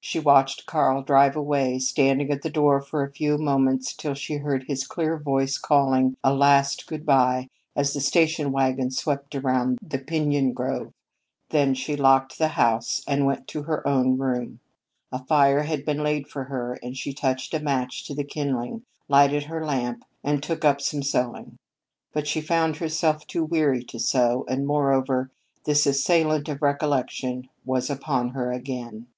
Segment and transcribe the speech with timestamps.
[0.00, 4.36] She watched Karl drive away, standing at the door for a few moments till she
[4.36, 9.78] heard his clear voice calling a last good bye as the station wagon swept around
[9.82, 10.94] the piñon grove;
[11.50, 14.60] then she locked the house and went to her own room.
[15.12, 18.84] A fire had been laid for her, and she touched a match to the kindling,
[19.08, 21.58] lighted her lamp, and took up some sewing.
[22.14, 25.30] But she found herself too weary to sew, and, moreover,
[25.66, 29.08] this assailant of recollection was upon her again.